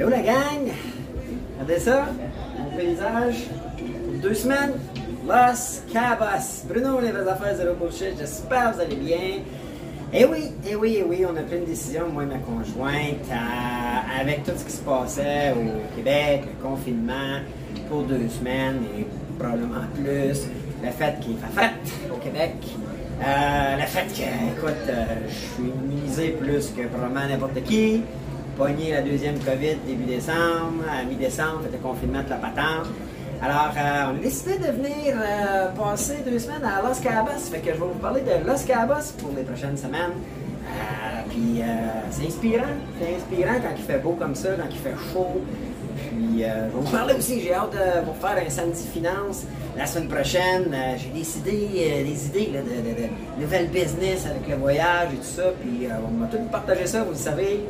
Allô 0.00 0.08
la 0.08 0.22
gang! 0.22 0.72
Regardez 1.60 1.78
ça, 1.78 2.06
mon 2.58 2.74
paysage. 2.74 3.48
Deux 4.22 4.32
semaines, 4.32 4.72
Los 5.28 5.82
Cabos. 5.92 6.64
Bruno, 6.66 7.00
les 7.02 7.10
vraies 7.10 7.28
affaires 7.28 7.54
zéro 7.54 7.74
bullshit. 7.74 8.18
J'espère 8.18 8.70
que 8.70 8.76
vous 8.76 8.80
allez 8.80 8.96
bien. 8.96 9.42
Eh 10.14 10.24
oui, 10.24 10.52
eh 10.66 10.74
oui, 10.74 10.96
eh 11.00 11.04
oui, 11.04 11.26
on 11.30 11.36
a 11.36 11.42
pris 11.42 11.58
une 11.58 11.66
décision, 11.66 12.08
moi 12.08 12.22
et 12.22 12.26
ma 12.26 12.38
conjointe, 12.38 13.28
avec 14.18 14.42
tout 14.44 14.52
ce 14.56 14.64
qui 14.64 14.72
se 14.72 14.80
passait 14.80 15.52
au 15.52 15.94
Québec, 15.94 16.44
le 16.46 16.66
confinement, 16.66 17.40
pour 17.90 18.04
deux 18.04 18.26
semaines 18.30 18.80
et 18.98 19.06
probablement 19.38 19.84
plus. 19.96 20.48
Le 20.82 20.90
fait 20.92 21.20
qu'il 21.20 21.36
fait 21.36 21.52
fret 21.54 21.72
au 22.10 22.16
Québec. 22.16 22.54
Euh, 23.22 23.76
le 23.76 23.82
fait 23.82 24.06
que, 24.06 24.22
écoute, 24.56 24.88
euh, 24.88 25.04
je 25.28 25.34
suis 25.34 25.70
immunisé 25.70 26.28
plus 26.40 26.70
que 26.70 26.86
probablement 26.86 27.28
n'importe 27.28 27.62
qui. 27.64 28.02
La 28.60 29.00
deuxième 29.00 29.38
COVID 29.38 29.76
début 29.86 30.04
décembre, 30.04 30.84
à 30.86 31.02
mi-décembre, 31.04 31.62
fait 31.64 31.72
le 31.72 31.78
confinement 31.82 32.22
de 32.22 32.28
la 32.28 32.36
patente. 32.36 32.88
Alors, 33.42 33.72
euh, 33.74 34.12
on 34.12 34.18
a 34.18 34.22
décidé 34.22 34.58
de 34.58 34.66
venir 34.66 35.14
euh, 35.16 35.68
passer 35.70 36.18
deux 36.26 36.38
semaines 36.38 36.62
à 36.64 36.86
Los 36.86 37.00
Cabos. 37.02 37.30
Fait 37.50 37.60
que 37.60 37.68
je 37.68 37.72
vais 37.72 37.78
vous 37.78 37.98
parler 38.00 38.20
de 38.20 38.46
Los 38.46 38.62
Cabos 38.66 39.12
pour 39.18 39.30
les 39.34 39.44
prochaines 39.44 39.78
semaines. 39.78 40.12
Euh, 40.66 41.22
puis, 41.30 41.62
c'est 42.10 42.26
inspirant. 42.26 42.64
C'est 43.00 43.16
inspirant 43.16 43.54
quand 43.62 43.74
il 43.78 43.82
fait 43.82 43.98
beau 43.98 44.10
comme 44.12 44.34
ça, 44.34 44.50
quand 44.50 44.68
il 44.70 44.76
fait 44.76 44.94
chaud. 45.10 45.40
Puis, 45.96 46.40
je 46.40 46.44
vais 46.44 46.52
vous 46.74 46.90
parler 46.90 47.14
aussi, 47.14 47.40
j'ai 47.40 47.54
hâte 47.54 47.72
de 47.72 48.04
vous 48.04 48.14
faire 48.20 48.36
un 48.46 48.50
samedi 48.50 48.86
finance 48.92 49.44
la 49.74 49.86
semaine 49.86 50.08
prochaine. 50.08 50.76
J'ai 50.98 51.18
décidé 51.18 51.66
euh, 51.76 52.04
des 52.04 52.26
idées 52.26 52.52
de, 52.52 52.58
de- 52.58 53.42
nouvelles 53.42 53.68
business 53.68 54.26
avec 54.26 54.46
le 54.50 54.56
voyage 54.56 55.08
et 55.14 55.16
tout 55.16 55.22
ça. 55.22 55.44
Puis, 55.62 55.88
on 56.06 56.10
m'a 56.18 56.26
tout 56.26 56.36
partagé 56.52 56.86
ça, 56.86 57.02
vous 57.04 57.12
le 57.12 57.16
savez. 57.16 57.60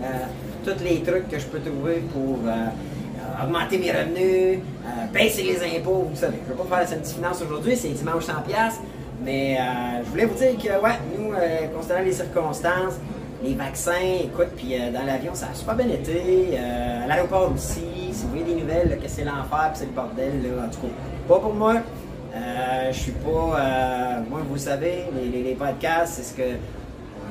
Tous 0.75 0.85
les 0.85 1.03
trucs 1.03 1.29
que 1.29 1.39
je 1.39 1.47
peux 1.47 1.61
trouver 1.61 2.03
pour 2.13 2.39
euh, 2.47 2.51
euh, 2.51 3.45
augmenter 3.45 3.79
mes 3.79 3.91
revenus, 3.93 4.59
euh, 4.85 5.07
baisser 5.13 5.43
les 5.43 5.59
impôts, 5.79 6.09
vous 6.11 6.17
savez. 6.17 6.39
Je 6.47 6.53
ne 6.53 6.57
vais 6.57 6.63
pas 6.63 6.69
faire 6.69 6.81
la 6.81 6.87
samedi 6.87 7.15
finance 7.15 7.43
aujourd'hui, 7.43 7.77
c'est 7.77 7.89
dimanche 7.89 8.25
100$. 8.25 8.43
piastres, 8.47 8.81
Mais 9.25 9.59
je 10.05 10.11
voulais 10.11 10.25
vous 10.27 10.35
dire 10.39 10.57
que, 10.57 10.83
ouais, 10.83 10.99
nous, 11.19 11.33
considérant 11.77 12.03
les 12.03 12.13
circonstances, 12.13 12.95
les 13.43 13.55
vaccins, 13.55 13.93
écoute, 14.25 14.49
puis 14.57 14.75
dans 14.93 15.05
l'avion, 15.05 15.33
ça 15.35 15.49
a 15.53 15.55
super 15.55 15.75
bien 15.75 15.89
été. 15.89 16.57
à 16.59 17.07
l'aéroport 17.07 17.53
aussi, 17.55 17.81
si 18.13 18.23
vous 18.25 18.31
voyez 18.31 18.45
des 18.45 18.61
nouvelles, 18.61 18.99
que 19.03 19.09
c'est 19.09 19.25
l'enfer, 19.25 19.73
c'est 19.75 19.87
le 19.87 19.93
bordel, 19.93 20.43
là, 20.43 20.65
en 20.67 20.69
tout 20.71 20.81
cas, 20.81 20.93
pas 21.29 21.39
pour 21.41 21.55
moi. 21.55 21.75
Je 22.91 22.97
suis 22.99 23.13
pas. 23.13 24.21
moi, 24.31 24.41
vous 24.49 24.57
savez, 24.59 25.05
les, 25.33 25.55
podcasts, 25.55 26.15
c'est 26.15 26.23
ce 26.23 26.35
que 26.35 26.57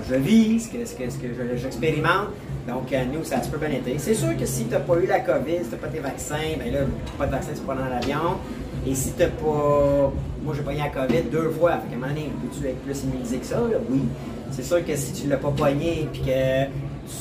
je 0.08 0.16
vis, 0.16 0.60
ce 0.62 0.70
que, 0.70 0.86
ce 0.86 0.94
que, 0.96 1.10
ce 1.10 1.18
que 1.18 1.28
je- 1.28 1.58
j'expérimente. 1.58 2.30
Donc, 2.70 2.94
euh, 2.94 3.04
nous, 3.12 3.24
ça 3.24 3.38
a 3.38 3.40
peu 3.40 3.58
bien 3.58 3.76
été. 3.78 3.98
C'est 3.98 4.14
sûr 4.14 4.38
que 4.38 4.46
si 4.46 4.66
tu 4.66 4.72
n'as 4.72 4.80
pas 4.80 4.96
eu 4.98 5.06
la 5.06 5.20
COVID, 5.20 5.58
si 5.64 5.66
tu 5.66 5.72
n'as 5.72 5.78
pas 5.78 5.88
tes 5.88 6.00
vaccins, 6.00 6.36
ben 6.58 6.72
là, 6.72 6.80
pas 7.18 7.26
de 7.26 7.32
vaccin, 7.32 7.50
c'est 7.54 7.66
pas 7.66 7.76
dans 7.76 7.86
l'avion. 7.86 8.38
Et 8.86 8.96
si 8.96 9.14
tu 9.14 9.20
n'as 9.20 9.28
pas. 9.28 10.12
Moi, 10.44 10.54
j'ai 10.56 10.62
pogné 10.62 10.80
la 10.80 10.90
COVID 10.90 11.24
deux 11.32 11.50
fois. 11.50 11.72
Fait 11.74 11.90
qu'à 11.90 11.96
un 11.96 12.00
moment 12.00 12.08
donné, 12.08 12.30
peux-tu 12.42 12.68
être 12.68 12.80
plus 12.80 13.04
immunisé 13.04 13.38
que 13.38 13.46
ça? 13.46 13.56
là? 13.58 13.78
Oui. 13.90 14.02
C'est 14.52 14.64
sûr 14.64 14.86
que 14.86 14.96
si 14.96 15.14
tu 15.14 15.26
ne 15.26 15.32
l'as 15.32 15.38
pas 15.38 15.52
pogné, 15.52 16.08
puis 16.12 16.22
que 16.22 16.66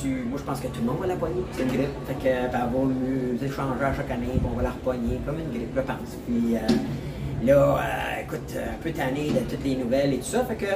tu. 0.00 0.08
Moi, 0.28 0.38
je 0.38 0.44
pense 0.44 0.60
que 0.60 0.68
tout 0.68 0.80
le 0.80 0.86
monde 0.86 1.00
va 1.00 1.06
la 1.06 1.16
pogner. 1.16 1.42
C'est 1.52 1.62
une 1.62 1.68
grippe. 1.68 1.88
Fait 2.06 2.14
que, 2.14 2.28
elle 2.28 2.50
va 2.50 2.68
nous 2.74 3.44
échanger 3.44 3.84
à 3.84 3.94
chaque 3.94 4.10
année, 4.10 4.28
on 4.44 4.56
va 4.56 4.62
la 4.62 4.70
repogner 4.70 5.18
comme 5.24 5.36
une 5.38 5.50
grippe, 5.50 5.72
je 5.74 5.80
pense. 5.80 6.16
Puis, 6.26 6.56
euh, 6.56 6.74
Là, 7.44 7.54
euh, 7.54 8.22
écoute, 8.22 8.52
un 8.56 8.82
peu 8.82 8.90
tanné 8.90 9.30
de 9.30 9.38
toutes 9.48 9.64
les 9.64 9.76
nouvelles 9.76 10.14
et 10.14 10.18
tout 10.18 10.24
ça. 10.24 10.44
Fait 10.44 10.56
que, 10.56 10.66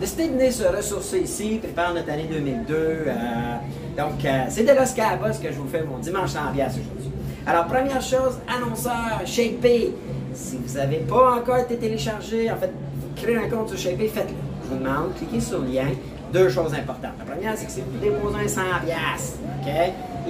décidé 0.00 0.28
de 0.28 0.32
venir 0.34 0.52
se 0.52 0.64
ressourcer 0.64 1.18
ici, 1.20 1.58
préparer 1.62 1.94
notre 1.94 2.10
année 2.10 2.26
2002. 2.30 2.74
euh, 2.74 3.12
donc, 3.96 4.24
euh, 4.24 4.44
c'est 4.48 4.62
de 4.64 4.72
Los 4.72 4.94
Cabos 4.94 5.38
que 5.42 5.48
je 5.52 5.58
vous 5.58 5.68
fais 5.68 5.82
mon 5.82 5.98
dimanche 5.98 6.30
sans 6.30 6.52
bias 6.52 6.68
aujourd'hui. 6.70 7.10
Alors, 7.46 7.66
première 7.66 8.00
chose, 8.02 8.38
annonceur, 8.48 9.22
Shapey. 9.24 9.90
Si 10.34 10.56
vous 10.64 10.74
n'avez 10.76 10.98
pas 10.98 11.34
encore 11.36 11.56
été 11.58 11.76
téléchargé, 11.76 12.50
en 12.50 12.56
fait, 12.56 12.70
créez 13.16 13.36
un 13.38 13.48
compte 13.48 13.70
sur 13.70 13.78
Shapey, 13.78 14.08
faites-le. 14.08 14.34
Je 14.64 14.74
vous 14.74 14.84
demande, 14.84 15.14
cliquez 15.16 15.40
sur 15.40 15.60
le 15.60 15.68
lien. 15.68 15.86
Deux 16.32 16.48
choses 16.50 16.74
importantes. 16.74 17.12
La 17.18 17.24
première, 17.24 17.56
c'est 17.56 17.64
que 17.64 17.72
si 17.72 17.80
vous 17.80 17.98
déposez 17.98 18.36
un 18.44 18.48
100 18.48 18.60
bias, 18.84 19.36
OK, 19.62 19.72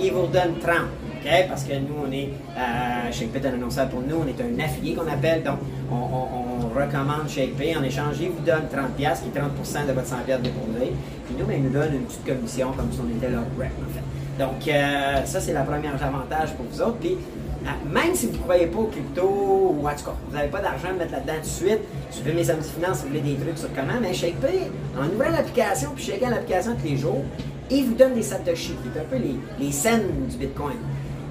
il 0.01 0.13
vous 0.13 0.29
donne 0.29 0.55
30. 0.63 0.77
OK? 1.17 1.29
Parce 1.49 1.65
que 1.65 1.73
nous, 1.75 2.07
on 2.07 2.13
est, 2.13 2.29
euh, 2.57 3.11
ShapeIt 3.13 3.41
est 3.45 3.47
un 3.49 3.55
annonceur 3.55 3.89
pour 3.89 4.01
nous, 4.01 4.17
on 4.25 4.27
est 4.29 4.41
un 4.41 4.65
affilié 4.65 4.95
qu'on 4.95 5.09
appelle, 5.13 5.43
donc 5.43 5.59
on, 5.91 5.97
on- 5.97 6.29
on 6.48 6.48
recommande 6.79 7.29
ShapeIt. 7.29 7.77
En 7.77 7.83
échange, 7.83 8.17
il 8.21 8.31
vous 8.31 8.45
donne 8.45 8.65
30$, 8.73 8.97
qui 8.97 9.03
est 9.03 9.07
30% 9.07 9.87
de 9.87 9.93
votre 9.93 10.07
100$ 10.07 10.43
déposé. 10.43 10.93
Puis 11.27 11.35
nous, 11.39 11.47
ben, 11.47 11.57
il 11.59 11.65
nous 11.65 11.71
donne 11.71 11.95
une 11.95 12.05
petite 12.05 12.25
commission, 12.25 12.73
comme 12.73 12.93
si 12.93 13.01
on 13.01 13.17
était 13.17 13.31
leur 13.31 13.43
rep, 13.59 13.73
en 13.83 13.93
fait. 13.93 14.05
Donc, 14.39 14.69
euh, 14.69 15.25
ça, 15.25 15.41
c'est 15.41 15.53
la 15.53 15.63
première 15.63 15.95
avantage 16.03 16.55
pour 16.55 16.67
vous 16.71 16.81
autres. 16.81 16.99
Puis, 16.99 17.17
euh, 17.65 17.69
même 17.93 18.15
si 18.15 18.27
vous 18.27 18.35
ne 18.35 18.39
croyez 18.39 18.67
pas 18.67 18.79
au 18.79 18.85
crypto, 18.85 19.23
ou 19.23 19.87
en 19.87 19.91
tout 19.91 20.05
cas, 20.05 20.15
vous 20.29 20.37
n'avez 20.37 20.49
pas 20.49 20.61
d'argent 20.61 20.89
à 20.91 20.93
mettre 20.93 21.13
là-dedans 21.13 21.33
tout 21.43 21.65
de 21.65 21.69
suite, 21.69 21.81
suivez 22.11 22.33
mes 22.33 22.45
samedis 22.45 22.71
finances 22.71 22.99
si 22.99 23.03
vous 23.03 23.09
voulez 23.09 23.21
des 23.21 23.35
trucs 23.35 23.59
sur 23.59 23.69
comment, 23.75 24.01
mais 24.01 24.15
ShapePay, 24.15 24.71
en 24.97 25.07
ouvrant 25.07 25.31
l'application, 25.31 25.91
puis 25.95 26.05
checkant 26.05 26.31
l'application 26.31 26.77
tous 26.81 26.89
les 26.89 26.97
jours, 26.97 27.25
il 27.71 27.85
vous 27.85 27.95
donne 27.95 28.15
des 28.15 28.23
satoshis, 28.23 28.77
qui 28.83 28.97
est 28.97 29.01
un 29.01 29.05
peu 29.05 29.17
les, 29.17 29.37
les 29.59 29.73
cents 29.73 29.99
du 30.31 30.37
Bitcoin. 30.37 30.77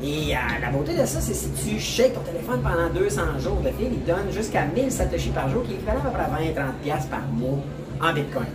Et 0.03 0.35
euh, 0.35 0.39
la 0.61 0.69
beauté 0.69 0.93
de 0.93 1.05
ça, 1.05 1.19
c'est 1.19 1.33
si 1.33 1.49
tu 1.51 1.79
shakes 1.79 2.13
ton 2.13 2.21
téléphone 2.21 2.61
pendant 2.61 2.89
200 2.93 3.39
jours, 3.39 3.57
le 3.63 3.71
fil, 3.71 3.91
il 3.93 4.03
donne 4.03 4.31
jusqu'à 4.31 4.65
1000 4.65 4.91
satoshis 4.91 5.29
par 5.29 5.49
jour, 5.49 5.63
qui 5.63 5.71
est 5.71 5.75
équivalent 5.75 6.01
à 6.01 6.09
peu 6.09 6.11
près 6.11 6.51
20-30$ 6.51 6.73
piastres 6.83 7.09
par 7.09 7.21
mois 7.33 7.59
en 8.01 8.13
Bitcoin. 8.13 8.45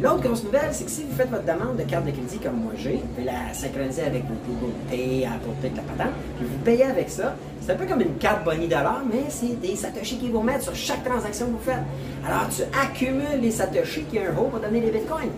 L'autre 0.00 0.20
grosse 0.22 0.44
nouvelle, 0.44 0.68
c'est 0.72 0.84
que 0.84 0.90
si 0.90 1.02
vous 1.02 1.16
faites 1.16 1.28
votre 1.30 1.44
demande 1.44 1.76
de 1.76 1.82
carte 1.82 2.04
de 2.06 2.12
crédit 2.12 2.38
comme 2.38 2.56
moi 2.56 2.72
j'ai, 2.76 3.02
vous 3.16 3.24
la 3.24 3.52
synchroniser 3.52 4.02
avec 4.02 4.22
vos 4.26 4.34
Google 4.46 4.72
Pay, 4.88 5.24
Apple 5.26 5.48
Pay, 5.60 5.72
la 5.74 5.82
patente, 5.82 6.14
puis 6.36 6.46
vous 6.46 6.58
payez 6.64 6.84
avec 6.84 7.10
ça. 7.10 7.34
C'est 7.60 7.72
un 7.72 7.76
peu 7.76 7.84
comme 7.86 8.00
une 8.00 8.14
carte 8.16 8.44
Bonnie 8.44 8.68
Dollar, 8.68 9.02
mais 9.12 9.24
c'est 9.28 9.60
des 9.60 9.74
satoshis 9.74 10.18
qu'ils 10.18 10.30
vont 10.32 10.44
mettre 10.44 10.62
sur 10.62 10.74
chaque 10.74 11.02
transaction 11.04 11.46
que 11.46 11.50
vous 11.52 11.58
faites. 11.64 11.82
Alors, 12.26 12.46
tu 12.48 12.62
accumules 12.80 13.40
les 13.42 13.50
satoshis 13.50 14.04
qui 14.04 14.18
un 14.18 14.30
haut 14.38 14.44
pour 14.48 14.60
donner 14.60 14.80
des 14.80 14.90
bitcoins. 14.90 15.30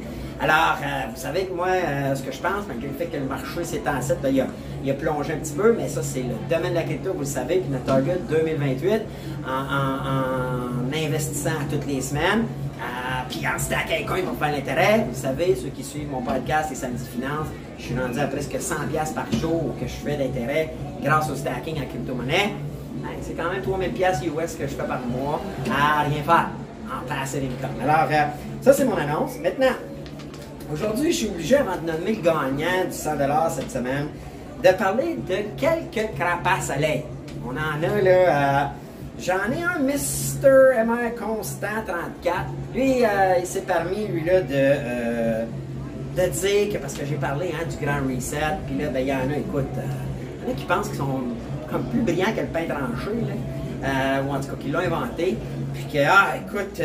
Alors, 0.42 0.78
euh, 0.82 1.10
vous 1.14 1.20
savez 1.20 1.44
que 1.46 1.52
moi, 1.54 1.66
euh, 1.68 2.14
ce 2.14 2.22
que 2.22 2.32
je 2.32 2.38
pense, 2.38 2.66
malgré 2.68 2.88
le 2.88 2.94
fait 2.94 3.06
que 3.06 3.16
le 3.16 3.24
marché 3.26 3.64
s'est 3.64 3.82
en 3.86 4.00
7, 4.00 4.18
il, 4.84 4.90
a, 4.90 4.94
plongé 4.94 5.32
un 5.34 5.36
petit 5.36 5.52
peu, 5.52 5.74
mais 5.76 5.88
ça, 5.88 6.02
c'est 6.02 6.22
le 6.22 6.34
domaine 6.48 6.70
de 6.70 6.76
la 6.76 6.82
crypto, 6.84 7.12
vous 7.12 7.20
le 7.20 7.24
savez, 7.26 7.56
puis 7.56 7.68
notre 7.70 7.84
target 7.84 8.18
2028, 8.28 9.02
en, 9.46 9.50
en- 9.50 10.88
en 10.88 11.06
investissant 11.06 11.50
toutes 11.70 11.86
les 11.86 12.00
semaines, 12.00 12.44
puis 13.30 13.40
en 13.46 13.58
stackant 13.58 14.04
coin 14.06 14.22
pour 14.22 14.36
faire 14.38 14.52
l'intérêt. 14.52 15.06
Vous 15.10 15.20
savez, 15.20 15.54
ceux 15.54 15.68
qui 15.68 15.84
suivent 15.84 16.10
mon 16.10 16.20
podcast 16.22 16.68
les 16.70 16.76
samedis 16.76 17.06
finances, 17.06 17.46
je 17.78 17.84
suis 17.84 17.98
rendu 17.98 18.18
à 18.18 18.26
presque 18.26 18.54
100$ 18.54 18.88
piastres 18.90 19.14
par 19.14 19.32
jour 19.32 19.74
que 19.80 19.86
je 19.86 19.92
fais 19.92 20.16
d'intérêt 20.16 20.74
grâce 21.02 21.30
au 21.30 21.34
stacking 21.36 21.76
en 21.76 21.86
crypto-monnaie. 21.86 22.52
C'est 23.22 23.34
quand 23.34 23.50
même 23.50 23.62
3000$ 23.62 23.92
piastres 23.92 24.24
US 24.26 24.54
que 24.56 24.64
je 24.66 24.74
fais 24.74 24.82
par 24.82 25.00
mois 25.00 25.40
à 25.70 26.02
rien 26.02 26.22
faire, 26.22 26.48
en 26.88 27.06
passive 27.08 27.44
income. 27.44 27.88
Alors, 27.88 28.08
euh, 28.10 28.24
ça, 28.60 28.72
c'est 28.72 28.84
mon 28.84 28.96
annonce. 28.96 29.38
Maintenant, 29.42 29.74
Aujourd'hui, 30.72 31.10
je 31.10 31.16
suis 31.16 31.26
obligé, 31.26 31.56
avant 31.56 31.76
de 31.84 31.90
nommer 31.90 32.12
le 32.14 32.22
gagnant 32.22 32.84
du 32.88 32.92
100 32.92 33.10
cette 33.56 33.72
semaine, 33.72 34.06
de 34.62 34.68
parler 34.70 35.16
de 35.16 35.36
quelques 35.56 36.14
crapaces 36.16 36.70
à 36.70 36.76
lait. 36.76 37.04
On 37.44 37.50
en 37.50 37.82
a 37.82 38.00
là. 38.00 38.10
euh, 38.10 38.64
J'en 39.22 39.52
ai 39.52 39.62
un 39.62 39.80
Mr. 39.80 40.82
MR 40.86 41.14
Constant 41.14 41.84
34. 41.86 42.46
Lui, 42.74 43.04
euh, 43.04 43.34
il 43.38 43.46
s'est 43.46 43.60
permis, 43.60 44.06
lui, 44.06 44.24
là, 44.24 44.40
de, 44.40 44.46
euh, 44.50 45.44
de 46.16 46.22
dire 46.30 46.72
que, 46.72 46.78
parce 46.78 46.94
que 46.94 47.04
j'ai 47.04 47.16
parlé 47.16 47.52
hein, 47.52 47.66
du 47.68 47.84
grand 47.84 47.98
reset, 48.08 48.38
puis 48.66 48.78
là, 48.78 48.88
ben, 48.88 49.00
il 49.00 49.08
y 49.08 49.12
en 49.12 49.30
a, 49.30 49.36
écoute, 49.36 49.68
euh, 49.76 49.82
il 50.42 50.48
y 50.48 50.50
en 50.50 50.54
a 50.54 50.56
qui 50.56 50.64
pensent 50.64 50.88
qu'ils 50.88 50.96
sont 50.96 51.20
comme 51.70 51.84
plus 51.84 52.00
brillants 52.00 52.32
que 52.34 52.40
le 52.40 52.46
pain 52.46 52.64
tranché, 52.64 53.10
là, 53.82 54.22
ou 54.22 54.32
en 54.32 54.40
tout 54.40 54.48
cas 54.48 54.56
qu'ils 54.58 54.72
l'ont 54.72 54.80
inventé, 54.80 55.36
puis 55.74 55.84
que, 55.92 55.98
ah, 56.08 56.36
écoute, 56.38 56.80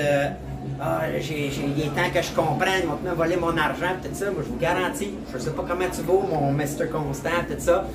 ah, 0.82 1.04
j'ai, 1.20 1.48
il 1.48 1.82
est 1.82 1.96
temps 1.96 2.12
que 2.14 2.22
je 2.22 2.32
comprenne, 2.34 2.84
ils 2.84 3.10
vont 3.10 3.16
voler 3.16 3.38
mon 3.38 3.56
argent, 3.58 3.96
tout 4.04 4.10
ça. 4.12 4.26
Moi, 4.32 4.44
je 4.44 4.50
vous 4.50 4.60
garantis, 4.60 5.14
je 5.34 5.38
sais 5.38 5.52
pas 5.52 5.64
comment 5.66 5.86
tu 5.90 6.02
vaux 6.02 6.26
mon 6.30 6.52
Mr. 6.52 6.90
Constant, 6.92 7.30
tout 7.48 7.56
ça. 7.60 7.86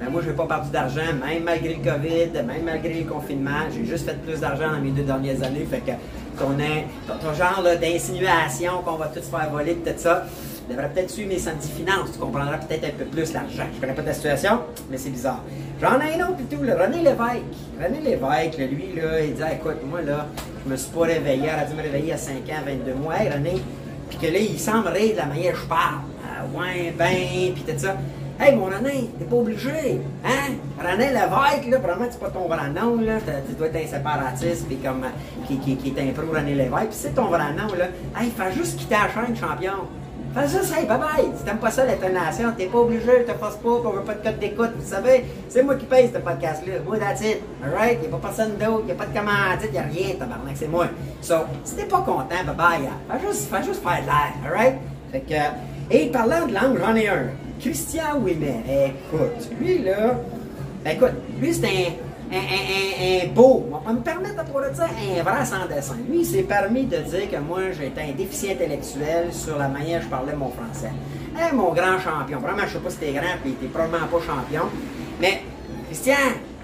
Ben, 0.00 0.08
moi, 0.10 0.22
je 0.24 0.30
n'ai 0.30 0.36
pas 0.36 0.46
perdu 0.46 0.70
d'argent, 0.70 1.12
même 1.22 1.42
malgré 1.44 1.74
le 1.74 1.84
COVID, 1.84 2.32
même 2.32 2.64
malgré 2.64 2.94
les 2.94 3.04
confinements. 3.04 3.68
J'ai 3.74 3.84
juste 3.84 4.06
fait 4.08 4.16
plus 4.22 4.40
d'argent 4.40 4.72
dans 4.72 4.80
mes 4.80 4.90
deux 4.92 5.02
dernières 5.02 5.42
années. 5.42 5.66
Fait 5.70 5.80
que 5.80 5.92
ton, 6.38 7.34
genre 7.34 7.62
d'insinuation 7.78 8.80
qu'on 8.82 8.96
va 8.96 9.08
tous 9.08 9.20
se 9.20 9.28
faire 9.28 9.50
voler, 9.50 9.74
tout 9.74 9.90
ça, 9.98 10.24
devrait 10.70 10.88
peut-être 10.88 11.10
suivre 11.10 11.28
mes 11.28 11.38
samedis 11.38 11.68
finances. 11.68 12.12
Tu 12.12 12.18
comprendras 12.18 12.56
peut-être 12.56 12.84
un 12.84 12.98
peu 12.98 13.04
plus 13.04 13.34
l'argent. 13.34 13.64
Je 13.74 13.80
connais 13.80 13.92
pas 13.92 14.02
ta 14.02 14.14
situation, 14.14 14.60
mais 14.90 14.96
c'est 14.96 15.10
bizarre. 15.10 15.42
J'en 15.82 16.00
ai 16.00 16.18
un 16.18 16.28
autre 16.28 16.36
plutôt, 16.36 16.62
là, 16.62 16.76
René 16.82 16.98
Lévesque. 16.98 17.44
René 17.82 18.00
Lévesque, 18.00 18.58
lui, 18.58 18.94
là, 18.96 19.20
il 19.20 19.34
dit 19.34 19.42
écoute, 19.52 19.82
moi, 19.84 20.00
là, 20.00 20.28
je 20.64 20.70
me 20.70 20.76
suis 20.76 20.90
pas 20.90 21.00
réveillé, 21.02 21.48
elle 21.52 21.60
a 21.60 21.64
dû 21.64 21.74
me 21.74 21.82
réveiller 21.82 22.14
à 22.14 22.16
5 22.16 22.34
ans, 22.34 22.62
22 22.64 22.94
mois. 22.94 23.16
Hey, 23.20 23.28
René, 23.28 23.60
puis 24.08 24.18
que 24.18 24.26
là, 24.32 24.38
il 24.38 24.58
semble 24.58 24.88
rire 24.88 25.12
de 25.12 25.18
la 25.18 25.26
manière 25.26 25.52
que 25.52 25.58
je 25.58 25.66
parle. 25.66 25.96
Ah, 26.24 26.44
ouais, 26.58 26.94
ben, 26.96 27.52
puis 27.54 27.64
tout 27.66 27.78
ça. 27.78 27.96
Hey, 28.42 28.56
mon 28.56 28.64
René, 28.64 29.10
t'es 29.18 29.26
pas 29.26 29.36
obligé, 29.36 30.00
hein? 30.24 30.54
René 30.82 31.08
Lévesque, 31.08 31.68
là, 31.68 31.78
probablement, 31.78 32.08
c'est 32.10 32.20
pas 32.20 32.30
ton 32.30 32.48
vrai 32.48 32.70
nom, 32.70 32.96
là. 32.96 33.18
Tu 33.46 33.54
dois 33.54 33.66
être 33.66 33.76
un 33.76 33.86
séparatiste, 33.86 34.66
puis 34.66 34.78
comme, 34.78 35.04
euh, 35.04 35.46
qui, 35.46 35.58
qui, 35.58 35.76
qui 35.76 35.90
est 35.90 36.00
un 36.00 36.10
pro 36.14 36.32
René 36.34 36.54
Lévesque, 36.54 36.88
puis 36.88 36.98
c'est 36.98 37.14
ton 37.14 37.26
vrai 37.26 37.52
nom, 37.52 37.74
là. 37.76 37.88
Hey, 38.18 38.30
fais 38.30 38.50
juste 38.56 38.78
quitter 38.78 38.94
la 38.94 39.12
chaîne, 39.12 39.36
champion. 39.36 39.84
Fais 40.34 40.48
juste, 40.48 40.74
hey, 40.74 40.86
bye 40.86 40.96
bye. 40.96 41.30
Si 41.36 41.44
t'aimes 41.44 41.58
pas 41.58 41.70
ça, 41.70 41.84
l'intonation, 41.84 42.52
t'es 42.56 42.64
pas 42.64 42.78
obligé, 42.78 43.26
je 43.26 43.30
te 43.30 43.38
force 43.38 43.56
pas, 43.56 43.68
on 43.68 43.90
veut 43.90 44.04
pas 44.04 44.14
de 44.14 44.22
code 44.22 44.38
d'écoute. 44.38 44.70
Vous 44.74 44.88
savez, 44.90 45.26
c'est 45.50 45.62
moi 45.62 45.74
qui 45.74 45.84
paye 45.84 46.10
ce 46.10 46.18
podcast-là. 46.18 46.72
Moi, 46.86 46.96
that's 46.96 47.20
it. 47.20 47.42
Alright? 47.62 48.02
Y'a 48.02 48.08
pas 48.08 48.20
personne 48.22 48.52
d'autre, 48.56 48.84
y'a 48.88 48.94
pas 48.94 49.04
de 49.04 49.18
commandite, 49.18 49.74
y'a 49.74 49.82
rien, 49.82 50.14
tabarnak, 50.18 50.54
c'est 50.54 50.68
moi. 50.68 50.86
So, 51.20 51.34
si 51.64 51.74
t'es 51.76 51.84
pas 51.84 51.98
content, 51.98 52.42
bye 52.46 52.56
bye. 52.56 52.88
Fais 53.10 53.26
juste, 53.26 53.50
fais 53.50 53.62
juste 53.62 53.82
faire 53.82 54.00
de 54.00 54.06
l'air. 54.06 54.32
Alright? 54.46 54.76
Fait 55.12 55.20
que, 55.20 55.94
et 55.94 56.06
parlant 56.06 56.46
de 56.46 56.54
langue, 56.54 56.78
j'en 56.80 56.94
ai 56.94 57.06
un. 57.08 57.26
Christian 57.60 58.16
Ouimet. 58.22 58.64
Écoute, 58.86 59.50
lui, 59.60 59.78
là, 59.80 60.18
ben, 60.82 60.90
écoute, 60.92 61.12
lui, 61.38 61.52
c'est 61.52 61.98
un 62.32 63.26
beau, 63.34 63.66
on 63.72 63.78
va 63.86 63.92
me 63.92 64.00
permettre 64.00 64.36
de 64.44 64.74
dire 64.74 64.88
un 65.18 65.22
vrai 65.22 65.44
sans 65.44 65.66
dessin. 65.66 65.96
Lui, 66.08 66.20
il 66.20 66.24
s'est 66.24 66.42
permis 66.42 66.84
de 66.84 66.96
dire 66.96 67.30
que 67.30 67.36
moi, 67.36 67.60
j'étais 67.78 68.00
un 68.00 68.12
déficient 68.16 68.52
intellectuel 68.52 69.32
sur 69.32 69.58
la 69.58 69.68
manière 69.68 70.00
dont 70.00 70.04
je 70.06 70.10
parlais 70.10 70.32
mon 70.34 70.50
français. 70.50 70.92
Hey, 71.36 71.52
mon 71.52 71.72
grand 71.72 71.98
champion. 71.98 72.38
Vraiment, 72.38 72.62
je 72.66 72.74
sais 72.74 72.78
pas 72.78 72.90
si 72.90 72.96
t'es 72.96 73.12
grand, 73.12 73.36
puis 73.42 73.52
t'es 73.52 73.66
probablement 73.66 74.06
pas 74.06 74.18
champion. 74.20 74.62
Mais, 75.20 75.42
Christian, 75.88 76.14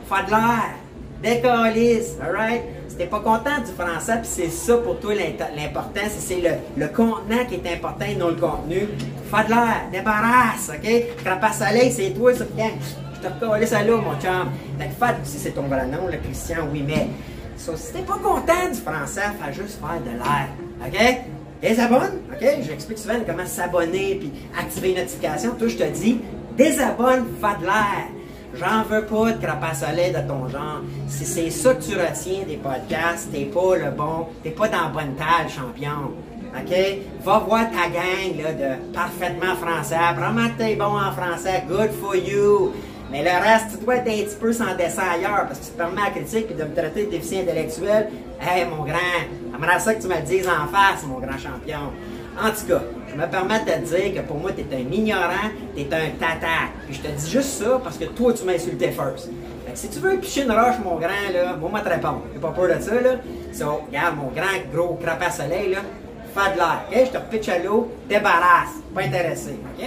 fais 0.09 0.25
de 0.25 0.31
l'air. 0.31 0.77
Décalise, 1.23 2.19
alright? 2.23 2.63
Si 2.89 2.97
t'es 2.97 3.07
pas 3.07 3.21
content 3.21 3.59
du 3.65 3.73
français, 3.73 4.19
puis 4.19 4.31
c'est 4.31 4.51
ça 4.51 4.77
pour 4.77 5.01
toi 5.01 5.15
l'important, 5.15 6.01
c'est 6.09 6.41
le, 6.41 6.51
le 6.77 6.89
contenant 6.89 7.45
qui 7.49 7.57
est 7.57 7.73
important 7.73 8.05
et 8.09 8.15
non 8.15 8.29
le 8.29 8.37
contenu. 8.37 8.89
Fais 9.31 9.45
de 9.45 9.49
l'air, 9.49 9.83
débarrasse, 9.91 10.71
ok? 10.71 11.17
Crapace 11.25 11.59
soleil, 11.59 11.91
c'est 11.91 12.11
toi, 12.11 12.33
ça, 12.35 12.45
je 12.45 13.29
te 13.29 13.33
recolle 13.33 13.67
ça 13.67 13.83
là, 13.83 13.97
mon 13.97 14.21
chum. 14.21 14.51
Fait 14.79 14.89
que 14.89 15.17
si 15.25 15.39
c'est 15.39 15.51
ton 15.51 15.63
vrai 15.63 15.87
nom, 15.87 16.07
le 16.11 16.19
Christian, 16.19 16.69
oui, 16.73 16.85
mais. 16.87 17.09
So, 17.57 17.73
si 17.75 17.93
t'es 17.93 18.03
pas 18.03 18.19
content 18.19 18.69
du 18.71 18.79
français, 18.81 19.23
fais 19.41 19.53
juste 19.53 19.81
faire 19.81 20.01
de 20.01 20.11
l'air. 20.11 20.49
OK? 20.85 21.23
Désabonne, 21.63 22.21
OK? 22.31 22.47
J'explique 22.63 22.99
souvent 22.99 23.15
comment 23.27 23.47
s'abonner 23.47 24.17
puis 24.17 24.31
activer 24.59 24.89
les 24.89 25.01
notifications. 25.01 25.55
Toi, 25.59 25.69
je 25.69 25.77
te 25.77 25.85
dis, 25.85 26.21
désabonne, 26.57 27.25
fais 27.41 27.61
de 27.61 27.65
l'air. 27.65 28.09
J'en 28.55 28.83
veux 28.85 29.05
pas 29.05 29.33
de 29.33 29.43
crapace 29.43 29.81
soleil 29.81 30.13
de 30.13 30.29
ton 30.29 30.49
genre. 30.49 30.83
Si 31.09 31.25
c'est 31.25 31.51
ça 31.51 31.75
que 31.75 31.83
tu 31.83 31.95
retiens 31.95 32.45
des 32.47 32.57
podcasts, 32.57 33.31
t'es 33.33 33.47
pas 33.47 33.77
le 33.77 33.91
bon, 33.91 34.29
t'es 34.43 34.51
pas 34.51 34.69
dans 34.69 34.83
la 34.83 34.89
bonne 34.89 35.15
taille, 35.17 35.49
champion. 35.49 36.13
OK? 36.57 36.75
Va 37.23 37.39
voir 37.39 37.71
ta 37.71 37.89
gang 37.89 38.37
de 38.37 38.93
parfaitement 38.95 39.55
français. 39.57 39.97
Vraiment 40.17 40.49
que 40.49 40.59
t'es 40.59 40.75
bon 40.75 40.97
en 40.97 41.13
français. 41.13 41.65
Good 41.69 41.91
for 42.01 42.17
you. 42.17 42.73
Mais 43.11 43.23
le 43.23 43.31
reste, 43.31 43.79
tu 43.79 43.85
dois 43.85 43.97
être 43.97 44.09
un 44.09 44.25
petit 44.25 44.37
peu 44.41 44.53
sans 44.53 44.75
dessin 44.77 45.03
ailleurs 45.15 45.47
parce 45.47 45.61
que 45.61 45.65
tu 45.67 45.71
te 45.71 45.77
permets 45.77 46.03
à 46.03 46.11
critique 46.11 46.47
et 46.51 46.55
de 46.55 46.65
me 46.65 46.75
traiter 46.75 47.07
de 47.07 47.11
déficient 47.11 47.43
intellectuel. 47.43 48.09
Hey, 48.41 48.65
mon 48.65 48.85
grand, 48.85 49.21
j'aimerais 49.53 49.79
ça 49.79 49.95
que 49.95 50.03
tu 50.03 50.09
me 50.09 50.21
dises 50.23 50.49
en 50.49 50.67
face, 50.67 51.05
mon 51.07 51.21
grand 51.21 51.39
champion. 51.39 51.93
En 52.39 52.51
tout 52.51 52.67
cas, 52.67 52.83
je 53.09 53.15
me 53.15 53.27
permets 53.29 53.61
de 53.61 53.71
te 53.71 53.95
dire 53.95 54.15
que 54.15 54.27
pour 54.27 54.39
moi, 54.39 54.51
tu 54.53 54.61
es 54.61 54.77
un 54.77 54.93
ignorant, 54.93 55.51
tu 55.75 55.83
es 55.83 55.87
un 55.87 56.11
tata. 56.19 56.69
Puis 56.87 56.97
je 56.97 57.09
te 57.09 57.09
dis 57.09 57.31
juste 57.31 57.63
ça 57.63 57.81
parce 57.83 57.97
que 57.97 58.07
toi, 58.07 58.33
tu 58.33 58.45
m'as 58.45 58.55
insulté 58.55 58.91
first. 58.91 59.31
Fait 59.67 59.73
que 59.73 59.79
si 59.79 59.89
tu 59.89 60.01
veux 60.01 60.19
picher 60.19 60.43
une 60.43 60.53
roche, 60.53 60.77
mon 60.85 60.97
grand, 60.97 61.33
là, 61.33 61.57
moi, 61.59 61.81
te 61.81 61.89
répondre. 61.89 62.23
J'ai 62.35 62.41
pas 62.41 62.51
peur 62.51 62.77
de 62.77 62.83
ça, 62.83 62.95
là. 62.95 63.11
So, 63.53 63.83
regarde, 63.87 64.17
mon 64.17 64.31
grand 64.35 64.59
gros 64.75 64.99
crapet 65.03 65.31
soleil, 65.31 65.71
là, 65.71 65.79
fais 66.41 66.53
de 66.53 66.59
l'air? 66.59 67.07
Je 67.07 67.19
te 67.19 67.31
pitch 67.31 67.49
à 67.49 67.59
l'eau, 67.59 67.93
débarrasse, 68.09 68.75
pas 68.95 69.03
intéressé, 69.03 69.59
ok? 69.79 69.87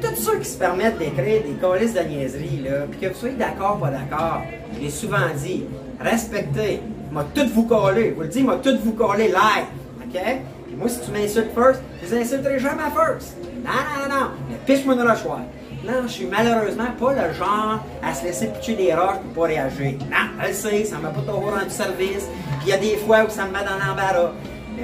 tous 0.00 0.16
ceux 0.16 0.38
qui 0.38 0.48
se 0.48 0.58
permettent 0.58 0.98
d'écrire 0.98 1.42
des 1.42 1.54
colis 1.60 1.92
de 1.92 2.00
niaiserie, 2.00 2.62
là, 2.64 2.86
puis 2.90 3.00
que 3.00 3.06
vous 3.12 3.18
soyez 3.18 3.34
d'accord 3.34 3.76
ou 3.76 3.84
pas 3.84 3.90
d'accord, 3.90 4.42
je 4.74 4.80
l'ai 4.80 4.90
souvent 4.90 5.18
dit, 5.36 5.64
respectez. 6.00 6.80
M'a 7.10 7.24
tout 7.34 7.48
vous 7.52 7.64
coller. 7.64 8.12
Vous 8.12 8.22
le 8.22 8.28
dis, 8.28 8.42
m'a 8.42 8.56
tout 8.56 8.78
vous 8.84 8.92
coller 8.92 9.28
live. 9.28 9.66
OK? 10.00 10.20
Puis 10.66 10.76
moi, 10.76 10.88
si 10.88 11.00
tu 11.00 11.10
m'insultes 11.10 11.52
first, 11.54 11.82
je 12.00 12.06
vous 12.06 12.14
insulterai 12.14 12.58
jamais 12.60 12.84
first. 12.94 13.36
Non, 13.64 13.70
non, 13.72 14.14
non. 14.14 14.26
Mais 14.48 14.56
piche-moi 14.64 14.94
dans 14.94 15.04
le 15.04 15.16
choix. 15.16 15.40
Non, 15.84 16.02
je 16.04 16.12
suis 16.12 16.26
malheureusement 16.26 16.92
pas 17.00 17.12
le 17.14 17.34
genre 17.34 17.80
à 18.02 18.14
se 18.14 18.24
laisser 18.24 18.46
pitcher 18.46 18.74
des 18.74 18.94
roches 18.94 19.18
pour 19.34 19.42
pas 19.42 19.48
réagir. 19.48 19.94
Non, 20.08 20.46
je 20.46 20.52
sais, 20.52 20.84
ça 20.84 20.98
m'a 20.98 21.08
pas 21.08 21.20
toujours 21.20 21.50
rendu 21.50 21.70
service. 21.70 22.28
Puis 22.60 22.66
il 22.66 22.68
y 22.68 22.72
a 22.72 22.76
des 22.76 22.96
fois 22.98 23.24
où 23.24 23.30
ça 23.30 23.44
me 23.46 23.52
met 23.52 23.64
dans 23.64 23.84
l'embarras. 23.84 24.32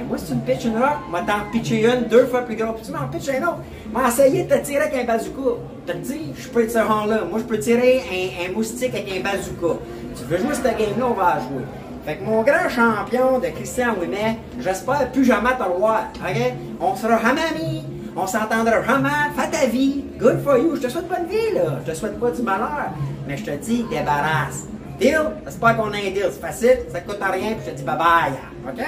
Moi, 0.03 0.17
si 0.17 0.25
tu 0.25 0.35
me 0.35 0.41
pitches 0.41 0.65
une 0.65 0.77
roche, 0.77 1.07
moi 1.09 1.21
t'en 1.25 1.51
pitcher 1.51 1.85
une 1.85 2.07
deux 2.07 2.25
fois 2.25 2.41
plus 2.41 2.55
grosse, 2.55 2.75
puis 2.81 2.85
tu 2.85 2.91
m'en 2.91 3.07
pitches 3.07 3.29
un 3.29 3.43
autre. 3.47 3.59
Moi, 3.91 4.07
essayer 4.07 4.43
de 4.43 4.55
te 4.55 4.63
tirer 4.63 4.83
avec 4.85 4.95
un 4.95 5.05
bazooka. 5.05 5.59
Je 5.87 5.93
te 5.93 5.97
dis, 5.97 6.33
je 6.37 6.47
peux 6.49 6.63
être 6.63 6.71
ce 6.71 6.79
rang-là. 6.79 7.23
Moi, 7.29 7.39
je 7.39 7.43
peux 7.45 7.59
tirer 7.59 8.03
un, 8.47 8.51
moustique 8.53 8.93
avec 8.93 9.11
un 9.11 9.21
bazooka. 9.21 9.79
Tu 10.15 10.23
veux 10.25 10.37
jouer 10.37 10.53
cette 10.53 10.77
game-là, 10.77 11.05
on 11.09 11.13
va 11.13 11.39
jouer. 11.39 11.63
Fait 12.05 12.15
que 12.15 12.23
mon 12.23 12.41
grand 12.41 12.69
champion 12.69 13.39
de 13.39 13.47
Christian 13.47 13.95
Ouimet, 13.99 14.37
j'espère 14.59 15.11
plus 15.11 15.25
jamais 15.25 15.57
te 15.57 15.63
le 15.63 15.77
voir. 15.77 16.07
OK? 16.15 16.53
On 16.79 16.95
sera 16.95 17.19
jamais 17.21 17.41
amis. 17.41 17.83
On 18.15 18.25
s'entendra 18.25 18.81
jamais. 18.83 19.09
Fais 19.35 19.49
ta 19.49 19.65
vie. 19.65 20.05
Good 20.17 20.41
for 20.41 20.57
you. 20.57 20.75
Je 20.77 20.81
te 20.83 20.89
souhaite 20.89 21.07
bonne 21.07 21.27
vie, 21.27 21.53
là. 21.53 21.79
Je 21.85 21.91
te 21.91 21.97
souhaite 21.97 22.19
pas 22.19 22.31
du 22.31 22.41
malheur. 22.41 22.91
Mais 23.27 23.37
je 23.37 23.43
te 23.43 23.51
dis, 23.51 23.85
débarrasse. 23.89 24.67
Deal? 24.99 25.21
J'espère 25.45 25.77
qu'on 25.77 25.91
a 25.91 25.97
un 25.97 26.11
deal. 26.11 26.29
C'est 26.31 26.41
facile. 26.41 26.79
Ça 26.91 27.01
coûte 27.01 27.19
rien. 27.19 27.53
Puis 27.53 27.65
je 27.65 27.71
te 27.71 27.75
dis 27.75 27.83
bye 27.83 27.97
bye. 27.97 28.33
OK? 28.67 28.83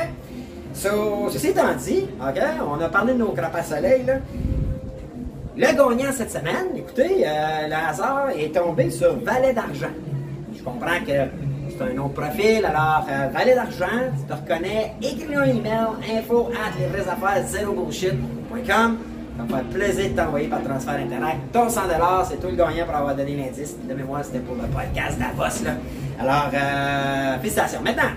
So, 0.80 1.28
ceci 1.30 1.48
étant 1.48 1.76
dit, 1.76 2.06
OK, 2.22 2.42
on 2.66 2.82
a 2.82 2.88
parlé 2.88 3.12
de 3.12 3.18
nos 3.18 3.34
crapaces 3.34 3.68
soleil, 3.68 4.04
là. 4.06 4.14
Le 5.58 5.76
gagnant 5.76 6.12
cette 6.14 6.32
semaine, 6.32 6.68
écoutez, 6.74 7.26
euh, 7.28 7.68
le 7.68 7.74
hasard 7.74 8.30
est 8.30 8.56
tombé 8.56 8.90
sur 8.90 9.20
Valet 9.20 9.52
d'argent. 9.52 9.92
Je 10.58 10.64
comprends 10.64 11.00
que 11.06 11.28
c'est 11.70 11.84
un 11.84 11.94
de 11.94 12.14
profil, 12.14 12.64
alors 12.64 13.06
euh, 13.10 13.28
Valet 13.28 13.56
d'argent, 13.56 14.08
tu 14.18 14.24
te 14.26 14.34
reconnais, 14.34 14.94
écris 15.02 15.36
un 15.36 15.44
email, 15.44 15.88
info 16.18 16.50
at 16.54 16.80
les 16.80 16.88
vraies 16.88 17.10
affaires, 17.12 17.44
zéro 17.46 17.74
bullshit.com. 17.74 18.98
Ça 19.38 19.44
me 19.44 19.50
fait 19.50 19.78
plaisir 19.78 20.12
de 20.12 20.16
t'envoyer 20.16 20.48
par 20.48 20.64
transfert 20.64 20.94
Internet. 20.94 21.36
Ton 21.52 21.68
100 21.68 21.82
c'est 22.30 22.38
tout 22.40 22.48
le 22.48 22.56
gagnant 22.56 22.86
pour 22.86 22.96
avoir 22.96 23.16
donné 23.16 23.36
l'indice. 23.36 23.76
De 23.84 23.94
mémoire, 23.94 24.24
c'était 24.24 24.40
pour 24.40 24.56
le 24.56 24.62
podcast 24.62 25.20
Davos, 25.20 25.66
là. 25.66 25.72
Alors, 26.22 26.52
euh, 26.54 27.38
félicitations. 27.40 27.82
Maintenant, 27.82 28.12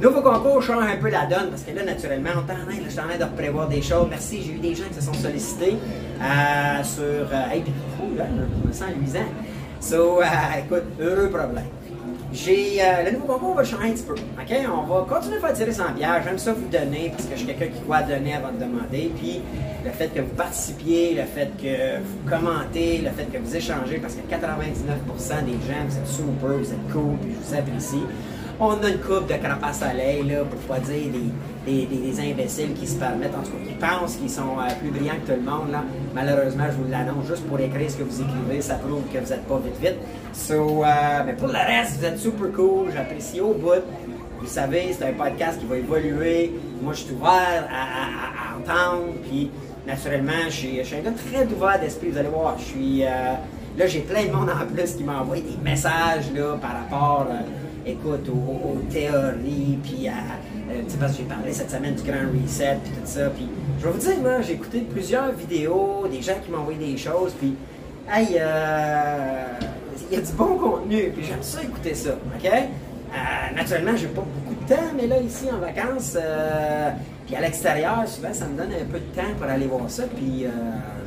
Nouveau 0.00 0.22
concours 0.22 0.62
change 0.62 0.84
un 0.84 0.96
peu 0.96 1.10
la 1.10 1.26
donne 1.26 1.50
parce 1.50 1.64
que 1.64 1.74
là, 1.74 1.82
naturellement, 1.82 2.30
on 2.36 2.42
t'en 2.42 2.54
je 2.54 3.00
en 3.00 3.02
train 3.02 3.18
de 3.18 3.36
prévoir 3.36 3.66
des 3.68 3.82
choses. 3.82 4.06
Merci, 4.08 4.42
j'ai 4.42 4.52
eu 4.52 4.58
des 4.58 4.72
gens 4.72 4.84
qui 4.84 4.94
se 4.94 5.00
sont 5.00 5.14
sollicités 5.14 5.76
euh, 6.22 6.84
sur. 6.84 7.02
Euh, 7.02 7.50
hey, 7.50 7.64
là, 8.16 8.26
je 8.62 8.68
me 8.68 8.72
sens 8.72 8.90
luisant. 8.96 9.26
So, 9.80 10.22
euh, 10.22 10.24
écoute, 10.64 10.84
heureux 11.00 11.28
problème. 11.30 11.64
J'ai, 12.32 12.80
euh, 12.80 13.06
le 13.06 13.12
nouveau 13.12 13.26
concours 13.26 13.54
va 13.54 13.64
changer 13.64 13.88
un 13.88 13.90
petit 13.90 14.04
peu. 14.04 14.12
OK? 14.12 14.56
On 14.70 14.86
va 14.86 15.06
continuer 15.08 15.38
à 15.38 15.40
faire 15.40 15.52
tirer 15.54 15.72
100 15.72 15.92
bières. 15.96 16.22
J'aime 16.22 16.38
ça 16.38 16.52
vous 16.52 16.68
donner 16.68 17.10
parce 17.10 17.24
que 17.24 17.32
je 17.32 17.38
suis 17.38 17.46
quelqu'un 17.46 17.74
qui 17.74 17.80
croit 17.80 18.02
donner 18.02 18.34
avant 18.34 18.52
de 18.52 18.58
demander. 18.58 19.10
Puis 19.16 19.40
le 19.84 19.90
fait 19.90 20.14
que 20.14 20.20
vous 20.20 20.34
participiez, 20.36 21.14
le 21.14 21.22
fait 21.22 21.50
que 21.60 21.98
vous 21.98 22.30
commentez, 22.30 22.98
le 22.98 23.10
fait 23.10 23.24
que 23.32 23.38
vous 23.38 23.56
échangez, 23.56 23.98
parce 23.98 24.14
que 24.14 24.20
99% 24.20 25.44
des 25.44 25.52
gens, 25.52 25.82
vous 25.88 25.98
êtes 25.98 26.06
super, 26.06 26.58
vous 26.58 26.70
êtes 26.70 26.92
cool, 26.92 27.16
puis 27.20 27.32
je 27.32 27.48
vous 27.48 27.54
apprécie 27.54 28.02
on 28.60 28.82
a 28.82 28.88
une 28.88 28.98
coupe 28.98 29.28
de 29.28 29.34
crapace 29.34 29.80
soleil, 29.80 30.22
là, 30.24 30.44
pour 30.44 30.60
pas 30.60 30.80
dire 30.80 31.12
des, 31.66 31.86
des, 31.86 32.20
imbéciles 32.20 32.74
qui 32.74 32.86
se 32.86 32.96
permettent, 32.96 33.34
en 33.34 33.42
tout 33.42 33.52
cas, 33.52 33.64
qui 33.66 33.74
pensent 33.74 34.16
qu'ils 34.16 34.30
sont 34.30 34.58
euh, 34.58 34.74
plus 34.80 34.90
brillants 34.90 35.14
que 35.24 35.32
tout 35.32 35.38
le 35.38 35.48
monde. 35.48 35.70
Là. 35.70 35.84
Malheureusement, 36.14 36.64
je 36.66 36.82
vous 36.82 36.90
l'annonce 36.90 37.26
juste 37.26 37.46
pour 37.46 37.60
écrire 37.60 37.90
ce 37.90 37.96
que 37.96 38.02
vous 38.02 38.20
écrivez, 38.20 38.60
ça 38.60 38.74
prouve 38.74 39.02
que 39.12 39.18
vous 39.18 39.30
n'êtes 39.30 39.46
pas 39.46 39.58
vite 39.58 39.80
vite. 39.80 39.96
So, 40.32 40.84
euh, 40.84 40.88
mais 41.24 41.34
pour 41.34 41.48
le 41.48 41.54
reste, 41.54 41.98
vous 41.98 42.04
êtes 42.04 42.18
super 42.18 42.52
cool, 42.52 42.90
j'apprécie 42.92 43.40
au 43.40 43.54
bout. 43.54 43.84
Vous 44.40 44.46
savez, 44.46 44.94
c'est 44.96 45.04
un 45.04 45.12
podcast 45.12 45.60
qui 45.60 45.66
va 45.66 45.76
évoluer. 45.76 46.52
Moi, 46.82 46.94
je 46.94 47.00
suis 47.00 47.14
ouvert 47.14 47.68
à, 47.70 48.56
entendre. 48.56 49.12
Puis, 49.28 49.50
naturellement, 49.86 50.46
je 50.46 50.50
suis, 50.50 50.80
un 50.80 51.00
gars 51.00 51.10
très 51.10 51.44
ouvert 51.46 51.78
d'esprit. 51.80 52.10
Vous 52.10 52.18
allez 52.18 52.28
voir, 52.28 52.56
je 52.58 52.64
suis. 52.64 53.04
Euh, 53.04 53.34
là, 53.76 53.86
j'ai 53.86 54.00
plein 54.00 54.26
de 54.26 54.30
monde 54.30 54.48
en 54.48 54.66
plus 54.72 54.94
qui 54.94 55.02
m'envoie 55.02 55.36
des 55.36 55.58
messages 55.62 56.32
là, 56.34 56.56
par 56.60 56.70
rapport 56.72 57.26
écoute, 57.92 58.28
aux, 58.28 58.78
théories, 58.90 59.78
puis 59.82 60.08
à. 60.08 60.12
Euh, 60.12 60.82
tu 60.84 60.92
sais, 60.92 60.96
parce 60.98 61.12
que 61.12 61.18
j'ai 61.18 61.24
parlé 61.24 61.52
cette 61.52 61.70
semaine 61.70 61.94
du 61.94 62.02
Grand 62.02 62.26
Reset, 62.42 62.78
puis 62.82 62.92
tout 62.92 63.06
ça. 63.06 63.30
Puis 63.30 63.48
je 63.80 63.86
vais 63.86 63.92
vous 63.92 63.98
dire, 63.98 64.18
moi, 64.20 64.40
j'ai 64.42 64.52
écouté 64.54 64.80
plusieurs 64.80 65.32
vidéos, 65.32 66.06
des 66.10 66.22
gens 66.22 66.34
qui 66.44 66.50
m'ont 66.50 66.58
envoyé 66.58 66.78
des 66.78 66.96
choses, 66.96 67.32
puis. 67.38 67.54
Hey, 68.10 68.38
euh, 68.40 69.44
il 70.10 70.16
y 70.16 70.20
a 70.20 70.24
du 70.24 70.32
bon 70.32 70.56
contenu, 70.56 71.10
puis 71.14 71.24
j'aime 71.24 71.42
ça 71.42 71.62
écouter 71.62 71.94
ça, 71.94 72.12
OK? 72.12 72.50
Euh, 72.50 73.54
naturellement, 73.54 73.96
j'ai 73.96 74.06
pas 74.08 74.22
beaucoup 74.22 74.54
de 74.54 74.68
temps, 74.68 74.82
mais 74.96 75.06
là, 75.06 75.20
ici, 75.20 75.46
en 75.50 75.58
vacances, 75.58 76.16
euh, 76.16 76.90
puis 77.26 77.36
à 77.36 77.40
l'extérieur, 77.40 78.06
souvent, 78.06 78.32
ça 78.32 78.46
me 78.46 78.56
donne 78.56 78.72
un 78.72 78.84
peu 78.90 78.98
de 78.98 79.14
temps 79.14 79.34
pour 79.38 79.50
aller 79.50 79.66
voir 79.66 79.88
ça, 79.88 80.04
puis 80.04 80.44
euh, 80.44 80.50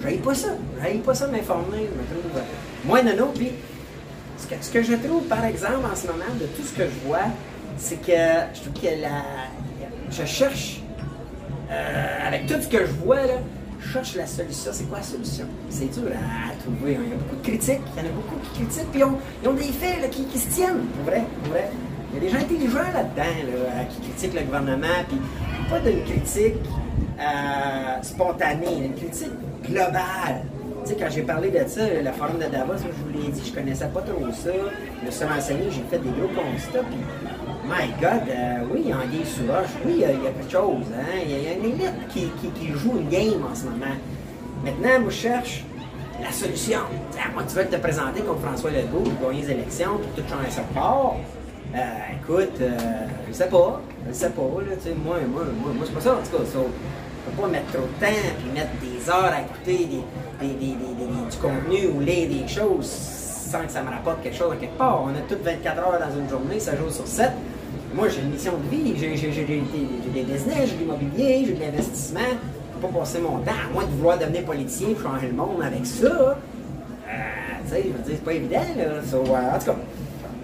j'aille 0.02 0.18
pas 0.18 0.34
ça. 0.34 0.50
J'aille 0.82 1.00
pas 1.00 1.14
ça 1.14 1.28
m'informer, 1.28 1.78
je 1.78 2.18
me 2.18 2.22
trouve 2.22 2.42
moins 2.86 3.04
nono, 3.04 3.32
puis 3.34 3.52
ce 4.62 4.70
que, 4.70 4.84
je 4.84 4.94
trouve, 4.94 5.24
par 5.24 5.46
exemple, 5.46 5.86
en 5.92 5.96
ce 5.96 6.08
moment, 6.08 6.26
de 6.40 6.46
tout 6.46 6.64
ce 6.64 6.74
que 6.74 6.84
je 6.84 7.08
vois, 7.08 7.26
c'est 7.78 8.02
que 8.02 8.12
je 8.54 8.62
trouve 8.62 8.82
que 8.82 9.02
la, 9.02 9.24
je 10.12 10.26
cherche, 10.26 10.82
euh, 11.72 12.28
avec 12.28 12.48
tout 12.48 12.62
ce 12.62 12.68
que 12.68 12.86
je 12.86 12.92
vois, 13.04 13.26
là, 13.26 13.34
je 13.80 13.90
cherche 13.90 14.16
la 14.16 14.28
solution. 14.28 14.72
C'est 14.74 14.84
quoi 14.86 15.00
la 15.00 15.04
solution? 15.04 15.46
C'est 15.70 15.92
dur 15.92 16.12
à, 16.14 16.56
trouver. 16.56 16.98
Il 17.04 17.10
y 17.10 17.14
a 17.14 17.16
beaucoup 17.16 17.36
de 17.36 17.48
critiques. 17.48 17.82
Il 17.96 18.04
y 18.04 18.06
en 18.06 18.10
a 18.10 18.14
beaucoup 18.14 18.36
qui 18.44 18.60
critiquent, 18.60 18.92
puis 18.92 19.02
ils 19.02 19.48
ont, 19.50 19.54
des 19.54 19.64
faits 19.64 20.10
qui, 20.12 20.40
se 20.40 20.50
tiennent. 20.50 20.86
Pour 20.96 21.06
vrai, 21.06 21.24
pour 21.44 21.54
vrai. 21.54 21.70
Il 22.14 22.16
y 22.16 22.18
a 22.18 22.30
des 22.30 22.30
gens 22.30 22.44
intelligents 22.44 22.92
là-dedans 22.94 23.88
qui 23.90 24.10
critiquent 24.10 24.40
le 24.40 24.46
gouvernement, 24.46 24.88
puis 25.08 25.18
pas 25.70 25.80
d'une 25.80 26.04
critique 26.04 26.56
euh, 27.20 28.02
spontanée, 28.02 28.86
une 28.86 28.96
critique 28.96 29.32
globale. 29.64 30.44
Sais, 30.84 30.96
quand 30.96 31.10
j'ai 31.10 31.22
parlé 31.22 31.52
de 31.52 31.68
ça, 31.68 31.82
le 31.88 32.12
forum 32.12 32.38
de 32.40 32.52
Davos, 32.52 32.74
je 32.78 33.04
vous 33.04 33.26
l'ai 33.26 33.32
dit, 33.32 33.42
je 33.46 33.54
connaissais 33.54 33.88
pas 33.88 34.02
trop 34.02 34.32
ça. 34.32 34.50
Je 35.00 35.06
me 35.06 35.12
suis 35.12 35.26
renseigné, 35.26 35.64
j'ai 35.70 35.84
fait 35.90 36.00
des 36.00 36.10
gros 36.10 36.28
constats, 36.28 36.80
puis 36.80 36.98
My 37.66 37.88
God, 38.02 38.28
euh, 38.28 38.58
oui, 38.74 38.82
il 38.86 38.90
y 38.90 38.92
a 38.92 38.98
un 38.98 39.26
sous 39.26 39.44
roche. 39.44 39.70
Oui, 39.86 39.94
il 39.96 40.00
y, 40.00 40.06
a, 40.06 40.10
quelque 40.10 40.52
chose. 40.52 40.86
Hein? 40.94 41.20
Il, 41.24 41.32
y 41.32 41.48
a, 41.48 41.54
une 41.54 41.66
élite 41.66 42.08
qui, 42.10 42.68
joue 42.74 42.98
une 42.98 43.10
game 43.10 43.46
en 43.50 43.54
ce 43.54 43.66
moment. 43.66 43.96
Maintenant, 44.66 45.06
je 45.06 45.12
cherche 45.12 45.64
la 46.22 46.32
solution. 46.32 46.80
moi, 47.34 47.44
tu 47.48 47.56
veux 47.56 47.66
te 47.66 47.76
présenter 47.76 48.22
comme 48.22 48.40
François 48.40 48.72
Legault, 48.72 49.04
gagner 49.22 49.44
les 49.44 49.52
élections, 49.52 50.00
puis 50.02 50.24
tout 50.24 50.30
changer 50.30 50.50
ça 50.50 50.64
part. 50.74 51.16
Euh, 51.74 51.80
écoute, 52.22 52.60
euh, 52.60 52.78
je 53.28 53.34
sais 53.34 53.48
pas. 53.48 53.82
Je 54.08 54.14
sais 54.14 54.30
pas. 54.30 54.42
Là, 54.42 54.94
moi, 55.06 55.18
moi, 55.32 55.44
moi, 55.44 55.74
moi 55.74 55.86
c'est 55.86 55.94
pas 55.94 56.02
ça, 56.02 56.14
en 56.14 56.24
tout 56.24 56.38
cas. 56.38 56.60
On 57.28 57.32
peut 57.32 57.42
pas 57.42 57.48
mettre 57.48 57.72
trop 57.72 57.82
de 57.82 58.06
temps, 58.06 58.22
puis 58.40 58.52
mettre 58.54 58.72
des 58.82 59.10
heures 59.10 59.32
à 59.32 59.42
écouter 59.42 59.86
du 59.86 61.38
contenu 61.38 61.88
ou 61.94 62.00
lire 62.00 62.30
des 62.30 62.48
choses 62.48 62.90
sans 63.52 63.66
que 63.66 63.72
ça 63.72 63.84
me 63.84 63.90
rapporte 63.90 64.24
quelque 64.24 64.38
chose 64.38 64.54
à 64.54 64.56
quelque 64.56 64.78
part. 64.78 65.04
On 65.04 65.10
a 65.10 65.22
toutes 65.28 65.44
24 65.44 65.78
heures 65.80 66.00
dans 66.00 66.20
une 66.20 66.30
journée, 66.30 66.60
ça 66.60 66.76
joue 66.76 66.90
sur 66.90 67.06
7. 67.06 67.32
Moi, 67.94 68.08
j'ai 68.08 68.22
une 68.22 68.32
mission 68.32 68.54
de 68.58 68.76
vie, 68.76 68.94
j'ai 68.98 69.10
des 69.10 70.22
business, 70.24 70.70
j'ai 70.70 70.76
de 70.76 70.80
l'immobilier, 70.80 71.44
j'ai 71.46 71.54
de 71.54 71.60
l'investissement. 71.60 72.20
Je 72.22 72.80
peux 72.80 72.88
pas 72.88 73.00
passer 73.00 73.20
mon 73.20 73.40
temps, 73.40 73.52
à 73.52 73.74
moins 73.74 73.84
de 73.84 73.92
vouloir 73.92 74.18
devenir 74.18 74.44
politicien 74.46 74.90
et 74.90 74.96
changer 74.96 75.28
le 75.28 75.34
monde 75.34 75.62
avec 75.62 75.86
ça. 75.86 76.06
Euh, 76.08 76.38
tu 77.66 77.70
sais, 77.70 77.84
je 77.86 77.90
veux 77.90 78.04
dire, 78.04 78.16
c'est 78.16 78.24
pas 78.24 78.34
évident, 78.34 78.66
là. 78.78 78.84
Euh, 78.84 79.56
en 79.56 79.60
tout 79.60 79.66
cas, 79.66 79.76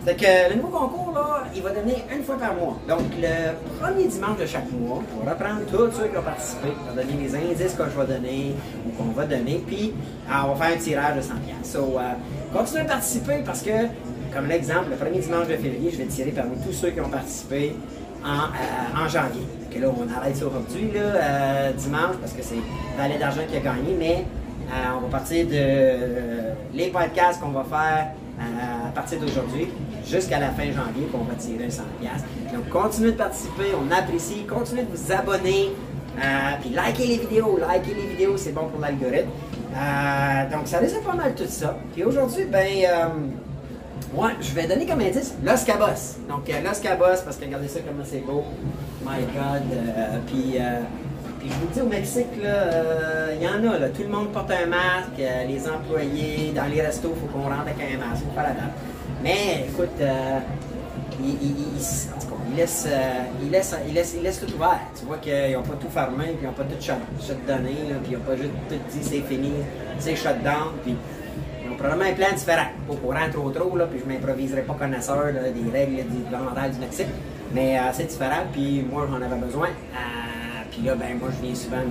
c'est 0.08 0.16
que 0.16 0.56
le 0.56 0.62
nouveau 0.62 0.70
concours, 0.70 1.12
là, 1.14 1.44
il 1.54 1.62
va 1.62 1.72
donner 1.72 2.02
une 2.16 2.24
fois 2.24 2.38
par 2.38 2.54
mois. 2.54 2.78
Donc, 2.88 3.02
le 3.22 3.52
premier 3.78 4.08
dimanche 4.08 4.38
de 4.40 4.46
chaque 4.46 4.72
mois, 4.72 5.04
on 5.20 5.26
va 5.26 5.34
reprendre 5.34 5.66
tous 5.70 5.98
ceux 5.98 6.08
qui 6.08 6.18
ont 6.18 6.22
participé, 6.22 6.70
on 6.90 6.96
va 6.96 7.04
donner 7.04 7.24
les 7.24 7.36
indices 7.36 7.74
que 7.74 7.84
je 7.84 8.00
vais 8.00 8.14
donner 8.14 8.56
ou 8.86 8.92
qu'on 8.92 9.12
va 9.12 9.26
donner, 9.26 9.62
puis 9.68 9.94
euh, 10.30 10.34
on 10.46 10.54
va 10.54 10.66
faire 10.66 10.78
un 10.78 10.80
tirage 10.80 11.18
de 11.18 11.22
100$. 11.22 11.34
So, 11.64 12.00
euh, 12.00 12.14
continuez 12.54 12.82
à 12.84 12.86
participer 12.86 13.44
parce 13.46 13.62
que 13.62 13.72
comme 14.34 14.48
l'exemple, 14.48 14.92
le 14.92 14.96
premier 14.96 15.20
dimanche 15.20 15.48
de 15.48 15.58
février, 15.58 15.92
je 15.92 15.98
vais 15.98 16.06
tirer 16.06 16.32
parmi 16.32 16.56
tous 16.66 16.72
ceux 16.72 16.92
qui 16.92 17.02
ont 17.02 17.10
participé 17.10 17.76
en, 18.24 18.46
euh, 18.46 19.10
janvier. 19.10 19.46
Que 19.70 19.80
là, 19.80 19.88
on 19.90 20.18
arrête 20.18 20.38
ça 20.38 20.46
aujourd'hui, 20.46 20.90
euh, 20.96 21.74
dimanche, 21.74 22.16
parce 22.22 22.32
que 22.32 22.44
c'est 22.44 22.62
Valet 22.98 23.18
d'argent 23.18 23.42
qui 23.50 23.58
a 23.58 23.60
gagné, 23.60 23.94
mais 24.00 24.24
on 24.96 25.02
va 25.02 25.08
partir 25.20 25.48
de 25.48 26.54
les 26.74 26.88
podcasts 26.88 27.42
qu'on 27.42 27.50
va 27.50 27.66
faire 27.66 28.08
à 28.40 28.90
partir 28.92 29.20
d'aujourd'hui 29.20 29.70
jusqu'à 30.10 30.40
la 30.40 30.50
fin 30.50 30.66
janvier, 30.66 31.08
qu'on 31.12 31.24
va 31.24 31.36
tirer 31.36 31.70
100 31.70 31.84
Donc, 32.54 32.70
continuez 32.70 33.12
de 33.12 33.18
participer, 33.18 33.66
on 33.76 33.92
apprécie, 33.92 34.46
continuez 34.48 34.84
de 34.84 34.96
vous 34.96 35.12
abonner, 35.12 35.72
puis 36.62 36.70
likez 36.70 37.08
les 37.08 37.18
vidéos, 37.18 37.58
likez 37.58 37.94
les 37.94 38.08
vidéos, 38.08 38.38
c'est 38.38 38.54
bon 38.54 38.68
pour 38.68 38.80
l'algorithme. 38.80 39.30
donc, 40.52 40.68
ça 40.68 40.82
laisse 40.82 40.94
pas 40.94 41.14
mal 41.14 41.36
tout 41.36 41.44
ça. 41.48 41.78
Puis 41.94 42.04
aujourd'hui, 42.04 42.46
ben 42.46 42.66
moi, 44.14 44.32
je 44.40 44.54
vais 44.54 44.68
donner 44.68 44.86
comme 44.86 45.02
indice 45.02 45.36
Los 45.44 45.66
Cabos. 45.66 46.18
Donc, 46.30 46.50
euh, 46.50 46.62
Los 46.64 46.80
Cabos, 46.82 47.22
parce 47.24 47.36
que 47.38 47.46
regardez 47.46 47.68
ça 47.68 47.80
comment 47.86 48.04
c'est 48.06 48.26
beau. 48.26 48.44
My 49.06 49.22
God. 49.22 49.64
Euh, 49.72 50.18
puis, 50.26 50.56
euh, 50.60 50.80
puis, 51.40 51.50
je 51.50 51.56
vous 51.56 51.68
dis, 51.74 51.82
au 51.82 51.86
Mexique, 51.86 52.28
il 52.36 53.44
y 53.44 53.48
en 53.48 53.72
a. 53.72 53.78
Là, 53.78 53.90
tout 53.90 54.04
le 54.04 54.10
monde 54.10 54.32
porte 54.32 54.52
un 54.52 54.66
masque. 54.66 55.18
les 55.18 55.68
employés, 55.68 56.54
dans 56.56 56.66
les 56.66 56.82
restos, 56.82 57.14
il 57.16 57.22
faut 57.22 57.28
qu'on 57.28 57.50
rentre 57.50 57.62
avec 57.62 57.76
un 57.76 57.98
masque. 57.98 58.24
Faire 58.34 58.44
la 58.44 58.50
date. 58.50 58.74
Mais, 59.24 59.66
écoute, 59.70 60.00
il, 61.20 61.38
il, 61.42 62.56
laisse, 62.56 62.88
il, 63.42 63.52
laisse, 63.52 63.76
laisse, 63.94 64.16
laisse 64.22 64.40
tout 64.40 64.54
ouvert. 64.54 64.80
Tu 64.98 65.06
vois 65.06 65.18
qu'ils 65.18 65.54
n'ont 65.54 65.64
pas 65.64 65.76
tout 65.76 65.90
fermé, 65.90 66.26
puis 66.26 66.38
ils 66.42 66.46
n'ont 66.46 66.54
pas 66.54 66.64
tout 66.64 66.82
shut, 66.82 67.46
donné, 67.48 67.76
puis 68.04 68.12
ils 68.12 68.18
n'ont 68.18 68.24
pas 68.24 68.36
juste 68.36 68.52
tout 68.70 68.76
dit 68.76 69.04
c'est 69.04 69.22
fini, 69.22 69.54
c'est 70.00 70.16
shut 70.16 70.42
down. 70.44 70.74
Puis, 70.84 70.96
probablement 71.78 72.10
un 72.10 72.14
plan 72.14 72.36
différent. 72.36 72.68
Pas 72.88 72.96
courant 72.96 73.30
trop 73.32 73.50
trop, 73.52 73.78
là, 73.78 73.86
puis 73.86 74.00
je 74.04 74.12
m'improviserai 74.12 74.62
pas 74.62 74.74
connaisseur 74.74 75.32
des 75.34 75.72
règles 75.72 76.04
du 76.10 76.24
gouvernementales 76.24 76.72
du 76.72 76.80
Mexique. 76.80 77.08
Mais 77.54 77.78
euh, 77.78 77.82
c'est 77.94 78.06
différent, 78.06 78.44
puis 78.52 78.86
moi 78.90 79.08
j'en 79.10 79.22
avais 79.22 79.40
besoin. 79.40 79.70
Puis 80.78 80.86
là, 80.86 80.94
ben 80.94 81.18
moi 81.18 81.30
je 81.36 81.44
viens 81.44 81.56
souvent 81.56 81.82